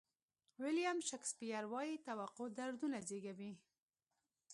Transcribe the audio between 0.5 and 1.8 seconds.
ویلیام شکسپیر